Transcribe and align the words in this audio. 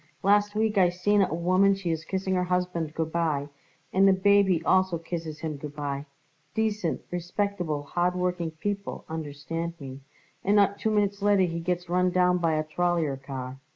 "Last 0.23 0.55
week 0.55 0.79
I 0.79 0.89
seen 0.89 1.21
it 1.21 1.29
a 1.29 1.35
woman 1.35 1.75
she 1.75 1.91
is 1.91 2.03
kissing 2.05 2.33
her 2.33 2.45
husband 2.45 2.95
good 2.95 3.11
bye, 3.11 3.49
and 3.93 4.07
the 4.07 4.13
baby 4.13 4.65
also 4.65 4.97
kisses 4.97 5.41
him 5.41 5.57
good 5.57 5.75
bye 5.75 6.07
decent, 6.55 7.01
respectable, 7.11 7.83
hard 7.83 8.15
working 8.15 8.49
people, 8.49 9.05
understand 9.07 9.75
me 9.79 9.99
and 10.43 10.55
not 10.55 10.79
two 10.79 10.89
minutes 10.89 11.21
later 11.21 11.43
he 11.43 11.59
gets 11.59 11.87
run 11.87 12.09
down 12.09 12.39
by 12.39 12.53
a 12.55 12.63
trollyer 12.63 13.15
car. 13.17 13.59